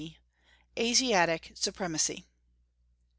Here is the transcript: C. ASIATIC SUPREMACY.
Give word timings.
C. 0.03 0.17
ASIATIC 0.77 1.51
SUPREMACY. 1.55 2.25